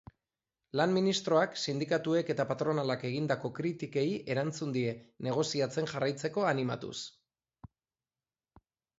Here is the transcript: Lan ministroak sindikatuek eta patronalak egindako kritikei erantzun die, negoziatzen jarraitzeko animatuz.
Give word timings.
Lan 0.79 0.93
ministroak 0.93 1.51
sindikatuek 1.63 2.29
eta 2.33 2.45
patronalak 2.51 3.03
egindako 3.09 3.51
kritikei 3.59 4.05
erantzun 4.35 4.73
die, 4.77 4.93
negoziatzen 5.27 5.89
jarraitzeko 5.91 6.47
animatuz. 6.53 6.95